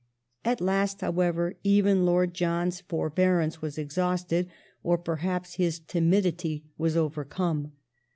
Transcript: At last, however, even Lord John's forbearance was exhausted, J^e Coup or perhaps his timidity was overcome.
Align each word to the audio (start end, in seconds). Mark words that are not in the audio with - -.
At 0.43 0.59
last, 0.61 1.01
however, 1.01 1.57
even 1.63 2.05
Lord 2.07 2.33
John's 2.33 2.81
forbearance 2.81 3.61
was 3.61 3.77
exhausted, 3.77 4.47
J^e 4.47 4.49
Coup 4.49 4.53
or 4.81 4.97
perhaps 4.97 5.53
his 5.57 5.77
timidity 5.77 6.63
was 6.75 6.97
overcome. 6.97 7.73